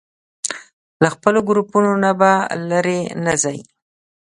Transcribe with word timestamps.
له 1.01 1.07
خپلو 1.15 1.39
ګروپونو 1.49 1.91
نه 2.03 2.11
به 2.19 2.31
لرې 2.69 2.99
نه 3.25 3.33
ځئ. 3.43 3.59